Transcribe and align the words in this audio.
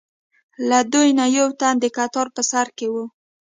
له 0.69 0.79
دوی 0.93 1.09
نه 1.19 1.25
یو 1.37 1.47
تن 1.59 1.75
د 1.83 1.85
کتار 1.97 2.27
په 2.35 2.41
سر 2.51 2.67
کې 2.77 2.87
و. 2.93 2.95